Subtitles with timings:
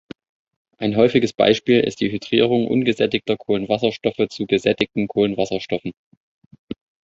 [0.79, 5.91] Ein häufiges Beispiel ist die Hydrierung ungesättigter Kohlenwasserstoffe zu gesättigten Kohlenwasserstoffen.